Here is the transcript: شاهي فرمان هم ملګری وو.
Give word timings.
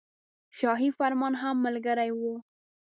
شاهي 0.59 0.89
فرمان 0.97 1.33
هم 1.41 1.55
ملګری 1.65 2.11
وو. 2.19 2.33